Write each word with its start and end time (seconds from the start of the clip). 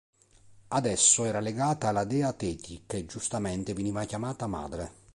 Ad 0.69 0.87
esso 0.87 1.25
era 1.25 1.39
legata 1.39 1.91
la 1.91 2.05
dea 2.05 2.33
Teti, 2.33 2.85
che 2.87 3.05
giustamente 3.05 3.75
veniva 3.75 4.03
chiamata 4.05 4.47
"madre". 4.47 4.91